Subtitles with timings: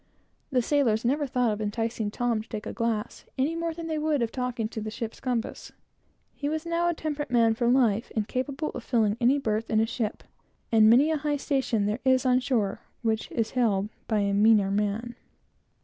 [0.51, 3.99] The sailors never thought of enticing Tom to take a glass, any more than they
[3.99, 5.71] would of talking to the ship's compass.
[6.33, 9.79] He was now a temperate man for life, and capable of filling any berth in
[9.79, 10.23] a ship,
[10.71, 14.71] and many a high station there is on shore which is held by a meaner
[14.71, 15.13] man.